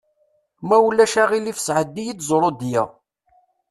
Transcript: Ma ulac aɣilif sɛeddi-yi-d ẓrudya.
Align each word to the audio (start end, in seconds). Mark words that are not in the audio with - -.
Ma 0.67 0.77
ulac 0.87 1.13
aɣilif 1.23 1.59
sɛeddi-yi-d 1.61 2.25
ẓrudya. 2.33 2.83